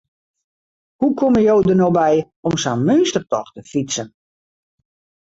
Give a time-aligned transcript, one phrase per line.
[1.01, 2.11] Hoe komme jo der no by
[2.51, 4.15] om sa'n meunstertocht te fytsen?